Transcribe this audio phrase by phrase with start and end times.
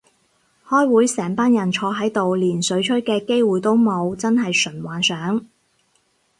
[0.67, 5.45] 開會成班人坐喺度連水吹嘅機會都冇，真係純幻想